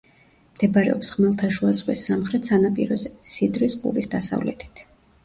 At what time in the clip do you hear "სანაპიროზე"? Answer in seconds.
2.49-3.13